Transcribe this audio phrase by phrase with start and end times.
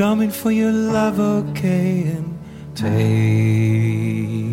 [0.00, 2.38] coming for your love, okay, and
[2.74, 4.49] take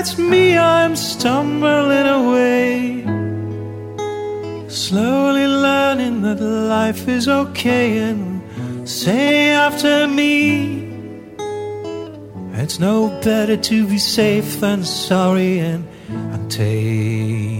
[0.00, 3.04] that's me, I'm stumbling away.
[4.66, 8.40] Slowly learning that life is okay, and
[8.88, 10.88] say after me,
[12.54, 17.59] it's no better to be safe than sorry, and, and take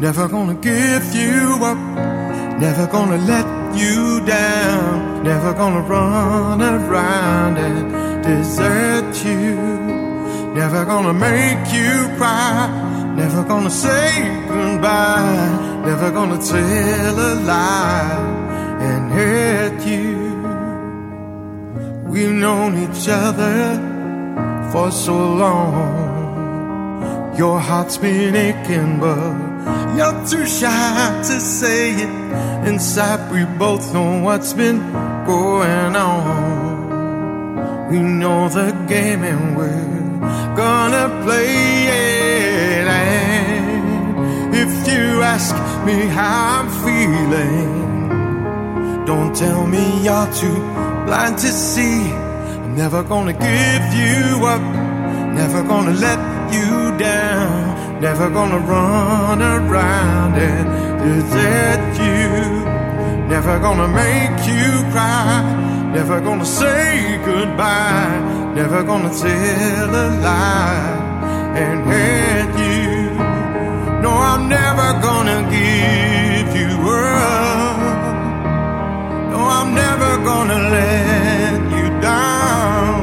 [0.00, 1.76] Never gonna give you up.
[2.58, 3.44] Never gonna let
[3.76, 5.22] you down.
[5.22, 7.92] Never gonna run around and
[8.24, 9.56] desert you.
[10.54, 12.70] Never gonna make you cry.
[13.14, 15.82] Never gonna say goodbye.
[15.84, 18.16] Never gonna tell a lie
[18.80, 20.16] and hurt you.
[22.10, 23.76] We've known each other
[24.72, 26.08] for so long.
[27.36, 29.49] Your heart's been aching, but
[30.00, 32.12] you're too shy to say it.
[32.68, 34.78] Inside, we both know what's been
[35.26, 37.90] going on.
[37.90, 41.52] We know the game and we're gonna play
[42.02, 42.86] it.
[42.88, 45.04] And if you
[45.34, 45.54] ask
[45.84, 47.68] me how I'm feeling,
[49.04, 50.60] don't tell me you're too
[51.06, 52.10] blind to see.
[52.64, 54.64] I'm never gonna give you up,
[55.42, 56.20] never gonna let
[56.54, 60.66] you down, never gonna run around and
[61.00, 62.30] desert you,
[63.28, 65.58] never gonna make you cry.
[65.92, 68.18] Never gonna say goodbye,
[68.54, 70.96] never gonna tell a lie
[71.62, 73.10] and hurt you.
[74.00, 77.80] No, I'm never gonna give you up.
[79.32, 83.00] No, I'm never gonna let you down.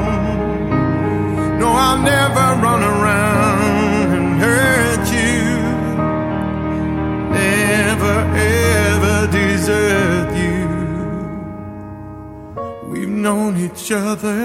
[1.60, 2.47] No, I'm never
[13.28, 14.40] known each other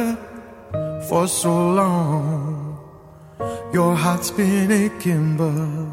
[1.08, 2.78] for so long.
[3.78, 5.90] Your heart's been aching, but I'm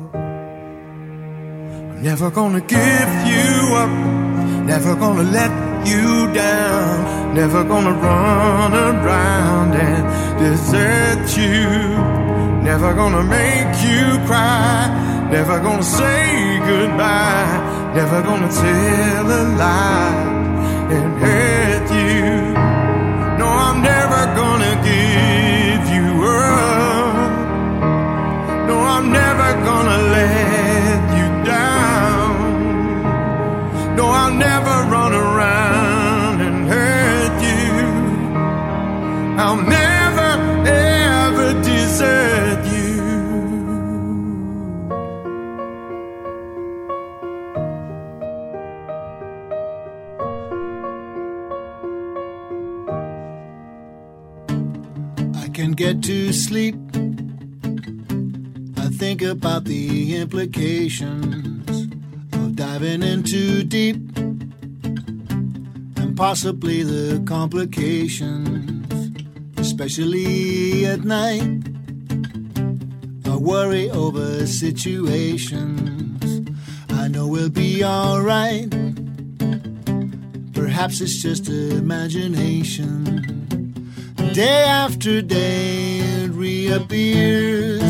[2.08, 3.50] never gonna give you
[3.82, 3.92] up.
[4.72, 5.52] Never gonna let
[5.90, 6.06] you
[6.42, 6.94] down.
[7.40, 10.02] Never gonna run around and
[10.42, 11.64] desert you.
[12.70, 14.74] Never gonna make you cry.
[15.36, 16.24] Never gonna say
[16.70, 17.54] goodbye.
[17.98, 20.22] Never gonna tell a lie
[20.96, 21.10] and
[29.82, 32.32] gonna let you down.
[33.96, 37.70] No, I'll never run around and hurt you.
[39.42, 40.30] I'll never
[40.68, 43.00] ever desert you.
[55.42, 56.89] I can get to sleep.
[59.30, 61.86] About the implications
[62.32, 63.96] of diving in too deep
[65.96, 69.12] and possibly the complications,
[69.56, 71.62] especially at night.
[73.24, 76.50] I worry over situations.
[76.90, 78.68] I know we'll be alright.
[80.52, 83.04] Perhaps it's just imagination.
[84.32, 87.89] Day after day it reappears.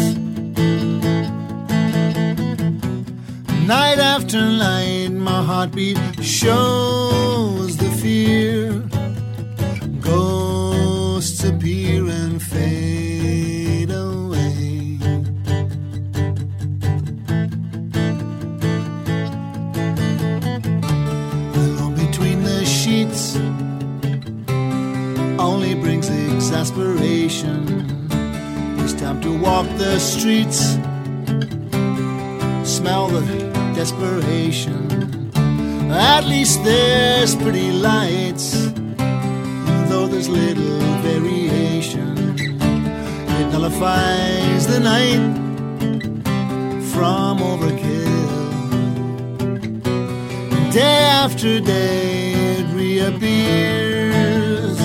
[3.70, 8.72] Night after night, my heartbeat shows the fear.
[10.00, 14.98] Ghosts appear and fade away.
[21.54, 23.36] Alone between the sheets
[25.38, 27.86] only brings exasperation.
[28.80, 30.76] It's time to walk the streets,
[32.68, 33.49] smell the
[33.80, 34.78] desperation.
[35.90, 38.46] At least there's pretty lights,
[39.88, 42.08] though there's little variation.
[43.38, 45.24] It nullifies the night
[46.92, 48.28] from overkill.
[50.80, 54.78] Day after day it reappears.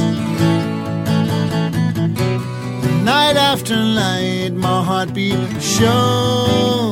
[3.04, 6.85] Night after night, my heartbeat shows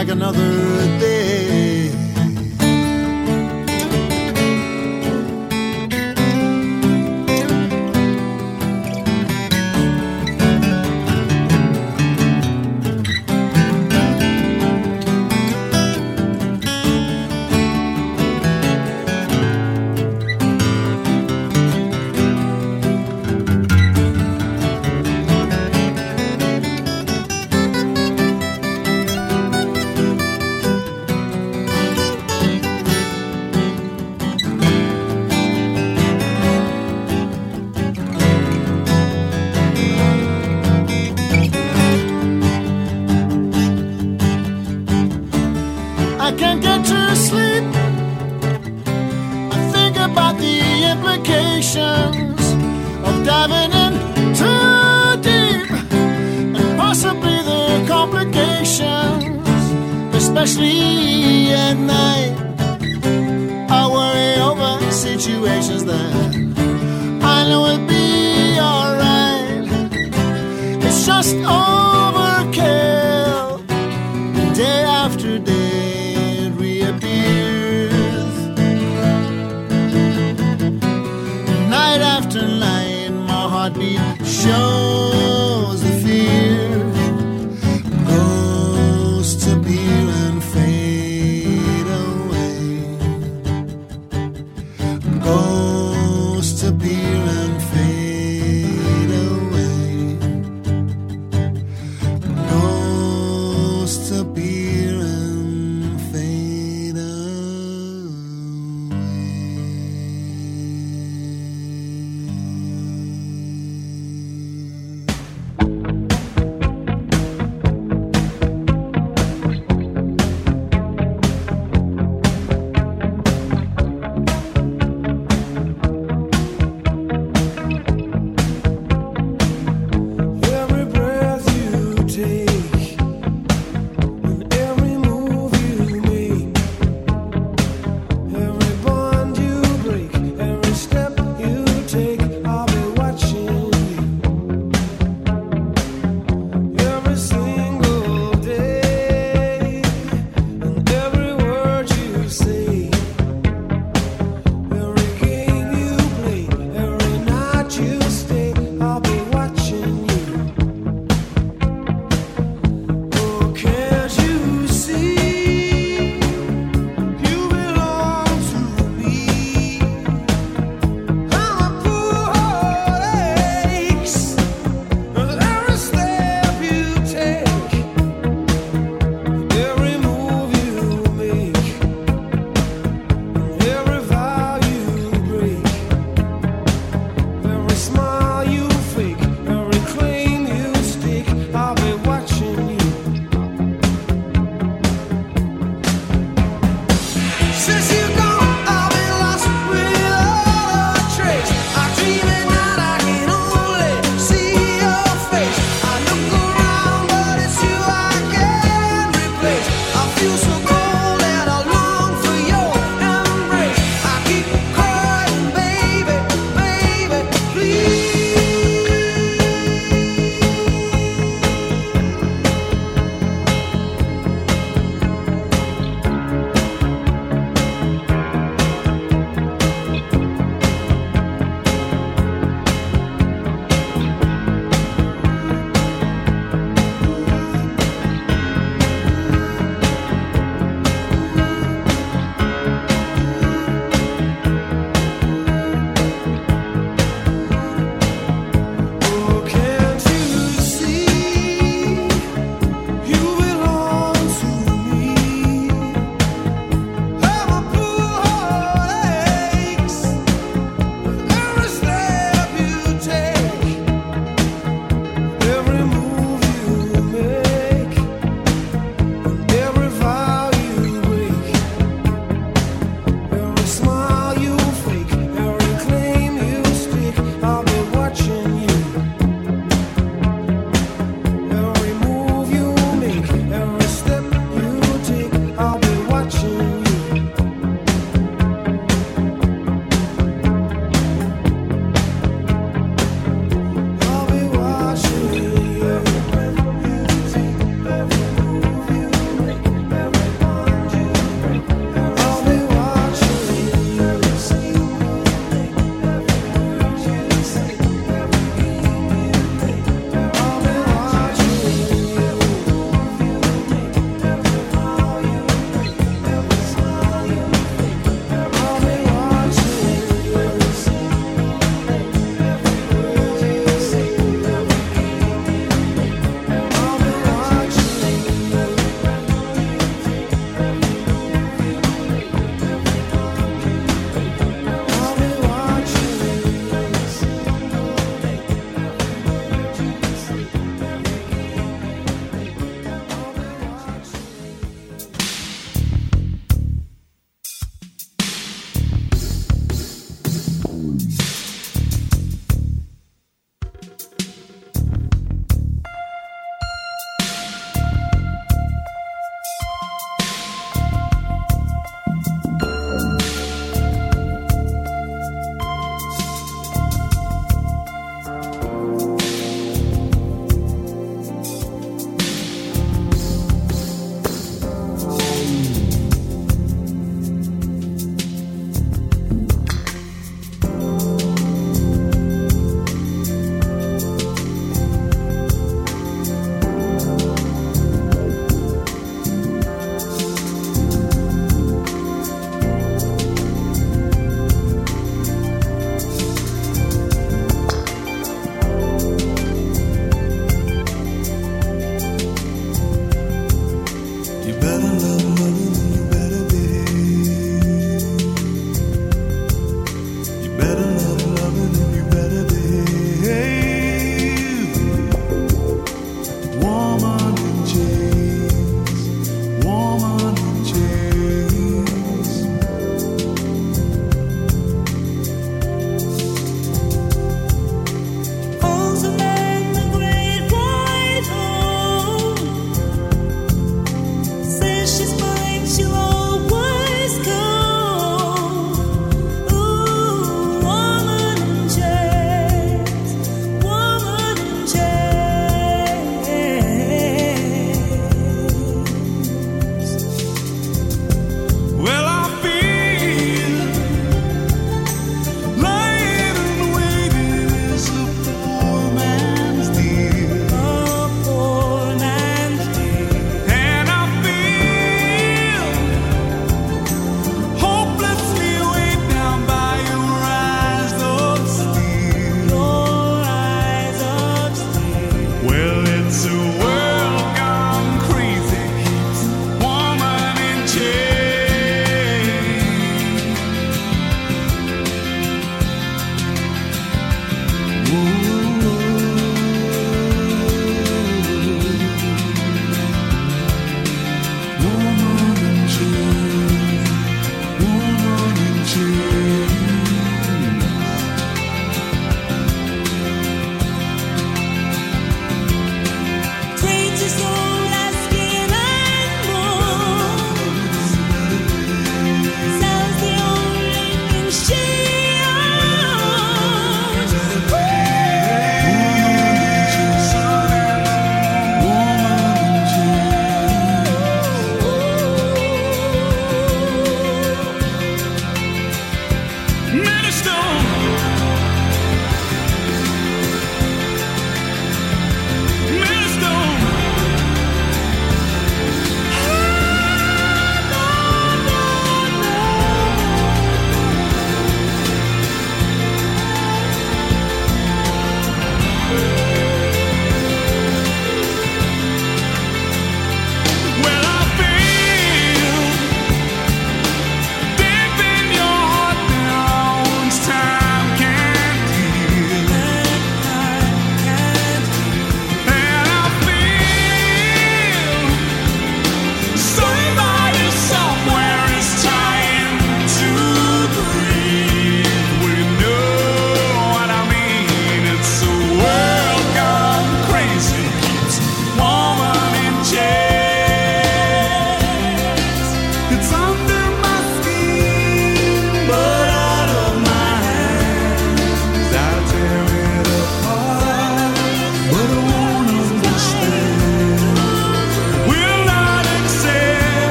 [0.00, 1.59] Back another day.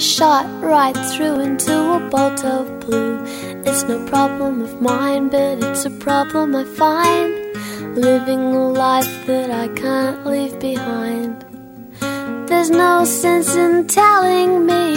[0.00, 3.22] Shot right through into a bolt of blue.
[3.64, 7.96] It's no problem of mine, but it's a problem I find.
[7.96, 11.44] Living a life that I can't leave behind.
[12.48, 14.94] There's no sense in telling me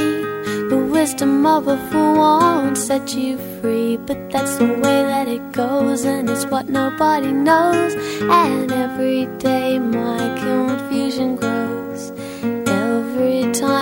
[0.70, 3.98] the wisdom of a fool won't set you free.
[3.98, 7.94] But that's the way that it goes, and it's what nobody knows.
[8.22, 11.61] And every day my confusion grows.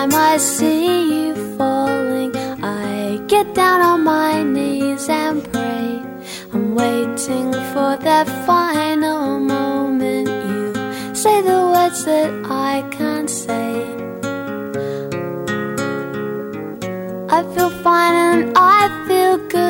[0.00, 2.34] Time I see you falling,
[2.64, 6.02] I get down on my knees and pray.
[6.54, 10.28] I'm waiting for that final moment.
[10.48, 13.68] You say the words that I can't say.
[17.36, 19.69] I feel fine and I feel good.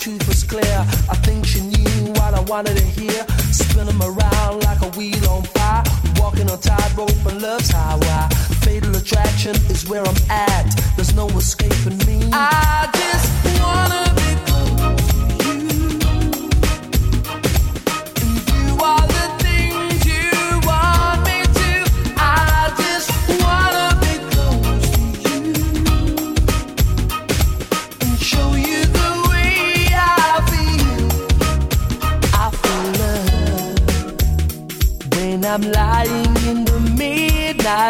[0.00, 0.78] truth was clear.
[1.10, 3.26] I think she knew what I wanted to hear.
[3.52, 5.84] Spin them around like a wheel on fire.
[6.16, 8.34] Walking on tightrope and love's highway.
[8.64, 10.64] Fatal attraction is where I'm at.
[10.96, 12.30] There's no escaping me.
[12.32, 14.19] I just wanna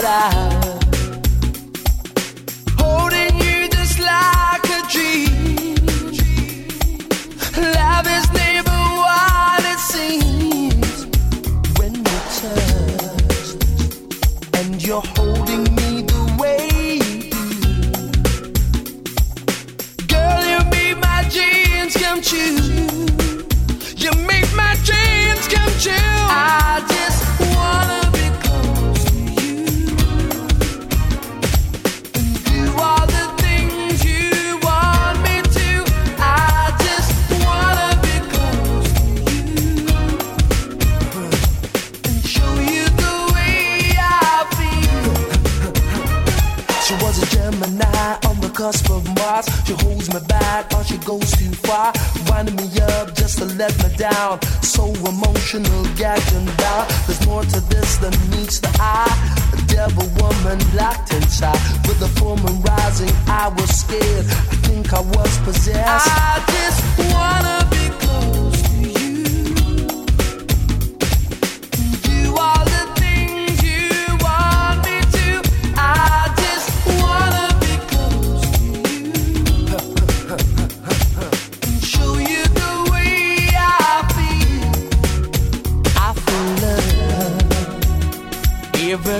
[0.03, 0.50] that I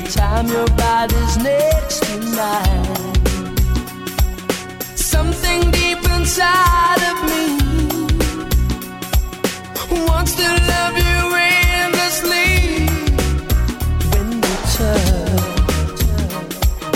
[0.01, 3.15] the time your body's next to mine.
[4.97, 7.45] Something deep inside of me
[10.07, 12.87] wants to love you endlessly.
[14.13, 16.01] When we touch,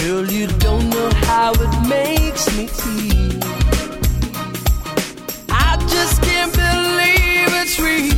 [0.02, 3.40] girl, you don't know how it makes me feel.
[5.50, 8.13] I just can't believe it's real.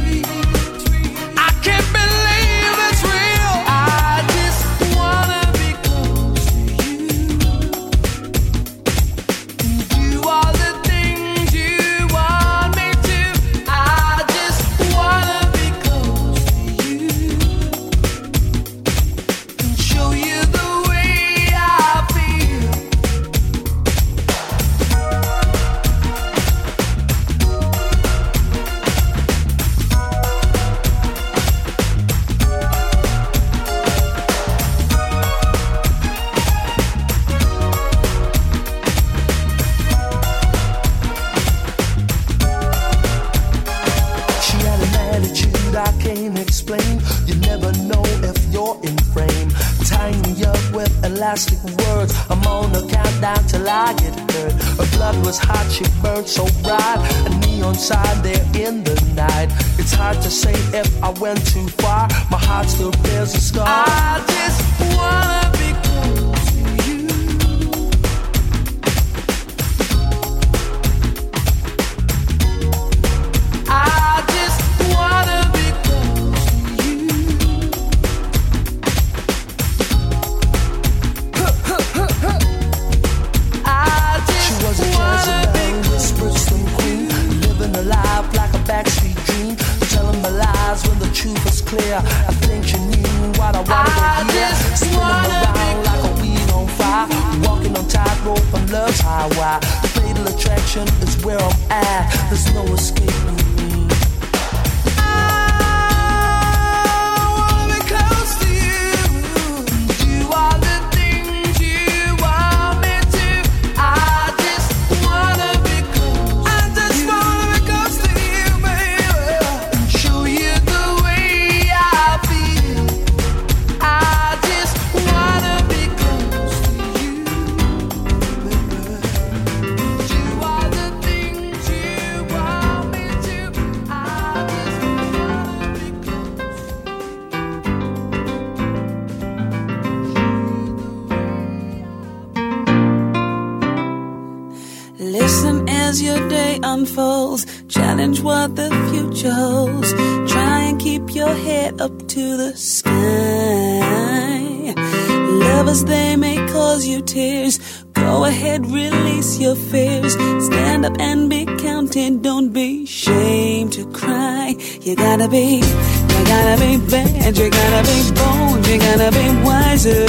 [165.27, 167.37] Gotta be, you gotta be bad.
[167.37, 168.67] You gotta be bold.
[168.67, 170.07] You gotta be wiser.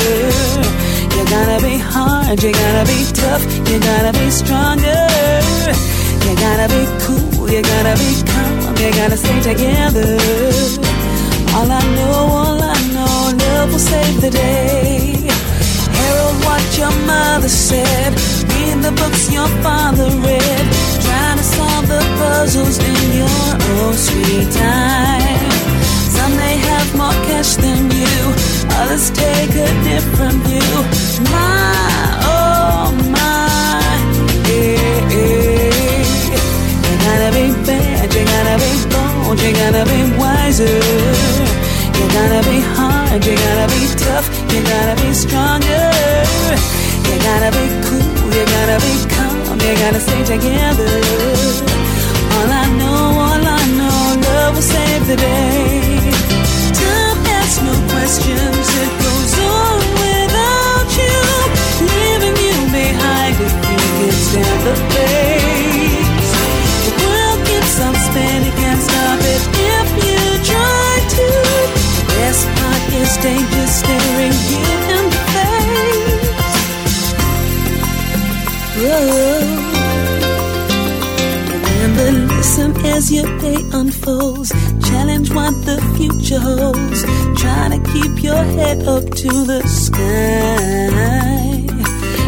[1.15, 2.43] You gotta be hard.
[2.43, 3.43] You gotta be tough.
[3.67, 5.07] You gotta be stronger.
[6.25, 7.49] You gotta be cool.
[7.49, 8.75] You gotta be calm.
[8.77, 10.17] You gotta stay together.
[11.55, 15.15] All I know, all I know, love will save the day.
[15.97, 18.13] Herald what your mother said.
[18.49, 20.76] Read the books your father read.
[21.57, 25.49] Solve the puzzles in your own sweet time.
[26.15, 28.17] Some may have more cash than you,
[28.79, 30.75] others take a different view.
[31.33, 31.73] My,
[32.29, 33.89] oh my,
[34.45, 36.37] yeah, yeah.
[36.85, 40.77] You gotta be bad, you gotta be bold, you gotta be wiser.
[41.97, 45.89] You gotta be hard, you gotta be tough, you gotta be stronger.
[47.07, 49.16] You gotta be cool, you gotta be
[49.67, 50.91] you gotta stay together.
[52.35, 56.11] All I know, all I know, love will save the day.
[56.79, 61.19] Time asks no questions, it goes on without you,
[61.93, 65.36] leaving you behind if you can stand the pace.
[83.07, 84.49] As your day unfolds.
[84.89, 87.03] Challenge what the future holds.
[87.41, 90.89] Try to keep your head up to the sky.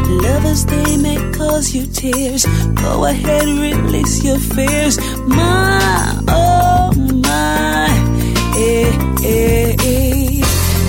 [0.10, 2.46] Lovers, they may cause you tears.
[2.76, 4.98] Go ahead, release your fears.
[5.28, 6.94] My, oh
[7.28, 7.90] my,
[8.58, 8.92] eh,
[9.24, 10.42] eh, eh.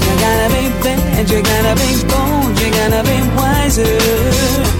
[0.05, 4.80] You gotta be bad, you gotta be bold, you gotta be wiser.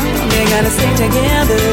[0.33, 1.63] you gotta stay together.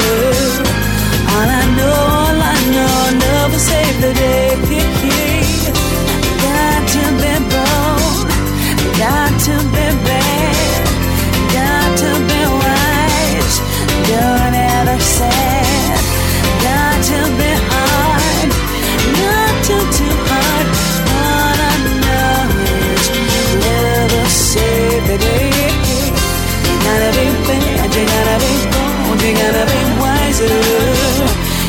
[1.32, 4.48] All I know, all I know, love will save the day.
[6.44, 8.28] Got to be bold,
[8.98, 10.84] got to be bad,
[11.56, 13.56] got to be wise.
[14.10, 16.00] Don't ever sad,
[16.66, 18.48] got to be hard,
[19.22, 20.66] not too too hard.
[21.22, 22.38] All I know
[22.90, 23.04] is
[23.64, 25.70] love will save the day.
[26.84, 27.26] Gotta be
[27.98, 30.46] you gotta be bold, you gotta be wiser.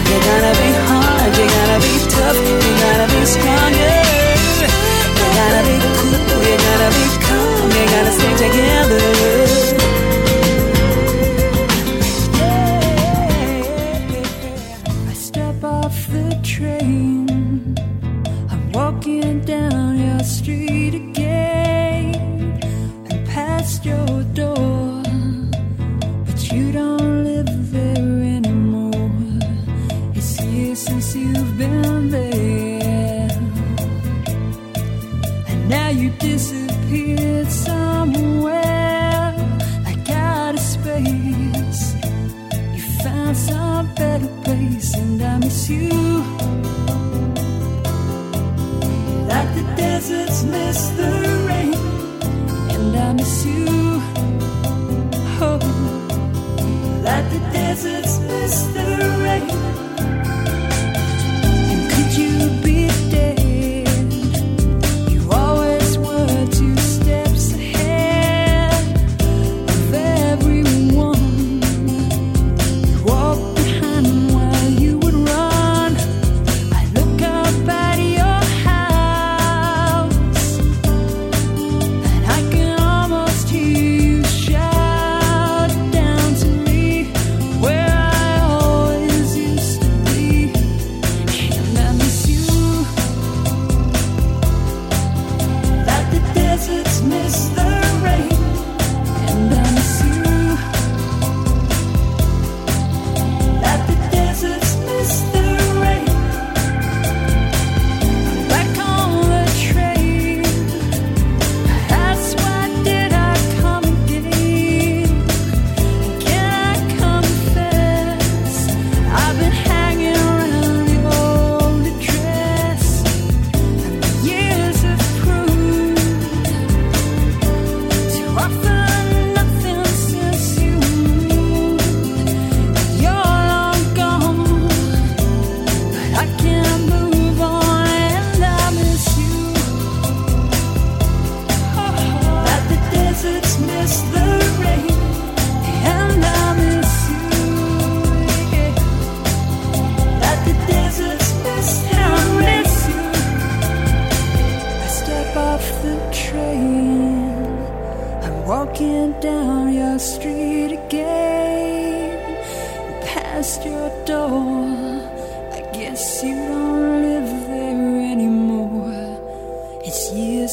[0.10, 3.96] You gotta be hard, you gotta be tough, you gotta be stronger.
[5.20, 9.09] You gotta be cool, you gotta be calm, you gotta stay together.
[49.80, 51.00] Deserts miss
[53.46, 54.02] you.
[57.04, 58.90] Like the deserts miss the
[59.24, 59.69] rain,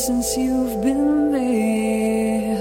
[0.07, 2.54] since you've been there.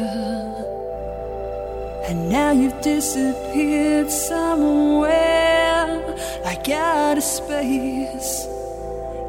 [2.08, 5.86] And now you've disappeared somewhere
[6.44, 8.48] like out of space.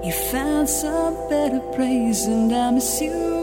[0.03, 3.36] You found some better place, and I miss you.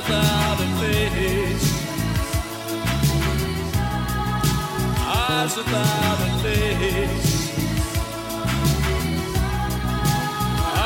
[0.00, 1.68] without a face.
[4.98, 7.32] Eyes without a face.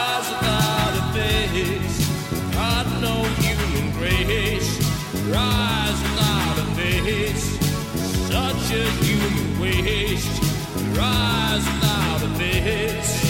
[0.02, 1.98] Eyes without a face.
[2.54, 4.70] Got no human grace.
[5.26, 7.46] Your eyes without a face.
[8.32, 10.42] Such a human waste.
[10.82, 13.23] Your eyes without a face.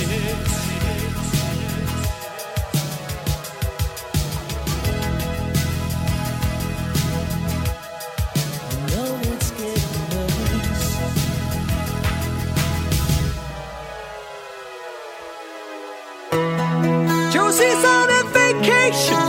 [18.94, 19.23] should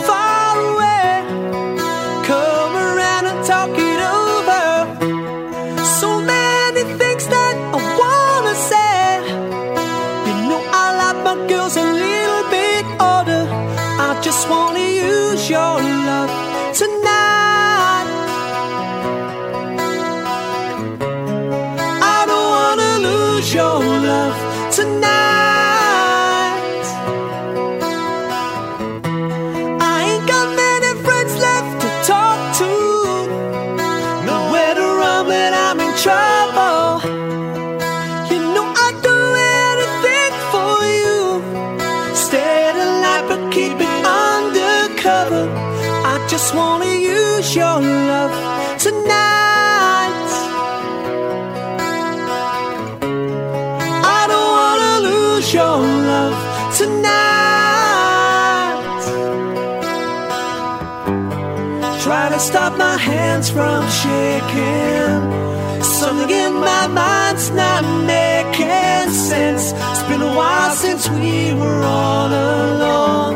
[62.95, 65.83] my hands from shaking.
[65.83, 69.73] Something in my mind's not making sense.
[69.73, 73.35] It's been a while since we were all alone.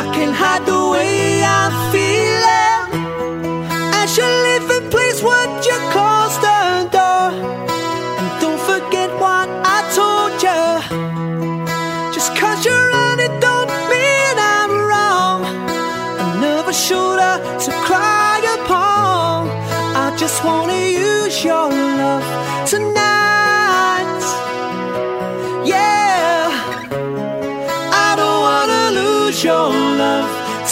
[0.00, 2.01] I can hide the way I feel.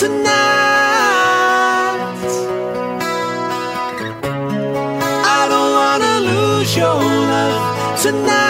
[0.01, 0.31] tonight.
[5.37, 8.50] I don't wanna lose your love tonight.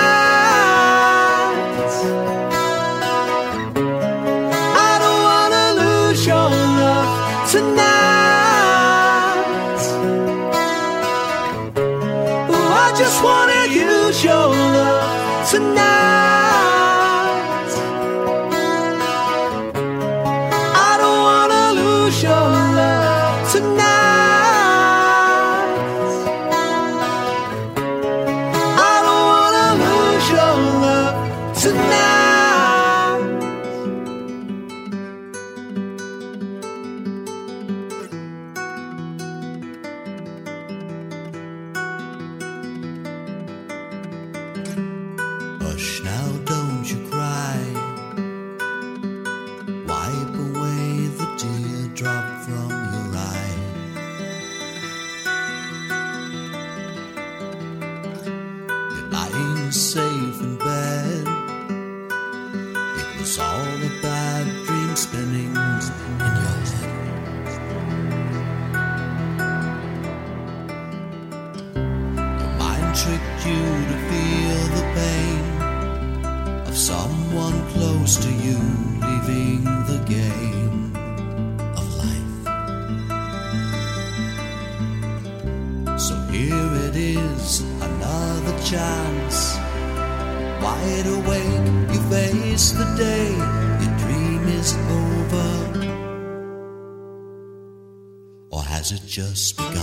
[98.91, 99.75] has it just begun?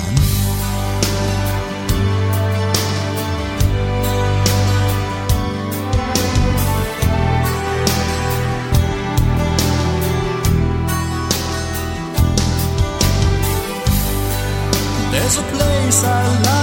[15.12, 16.57] There's a place I like.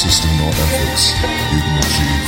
[0.00, 1.12] In your efforts,
[1.52, 2.19] you can achieve